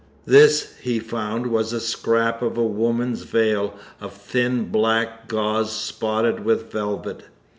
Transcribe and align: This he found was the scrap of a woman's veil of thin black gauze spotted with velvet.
This 0.25 0.75
he 0.81 0.97
found 0.97 1.45
was 1.45 1.69
the 1.69 1.79
scrap 1.79 2.41
of 2.41 2.57
a 2.57 2.63
woman's 2.63 3.21
veil 3.21 3.75
of 3.99 4.13
thin 4.13 4.71
black 4.71 5.27
gauze 5.27 5.71
spotted 5.71 6.43
with 6.43 6.71
velvet. 6.71 7.25